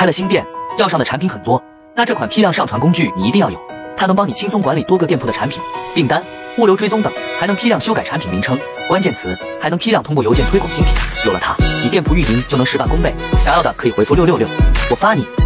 [0.00, 0.46] 开了新店
[0.78, 1.62] 要上的产品很多
[1.94, 3.60] 那这款批量上传工具你一定要有
[3.98, 5.60] 它能帮你轻松管理多个店铺的产品
[5.94, 6.24] 订单
[6.56, 8.58] 物流追踪等还能批量修改产品名称
[8.88, 10.94] 关键词还能批量通过邮件推广新品。
[11.26, 14.48] 有了它你店铺运营就能事半功倍想要的可以回复六六六
[14.90, 15.40] 我发你。